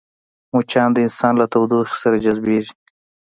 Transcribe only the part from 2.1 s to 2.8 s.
جذبېږي